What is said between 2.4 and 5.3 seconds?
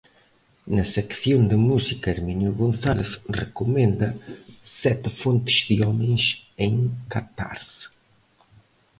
González recomenda Sete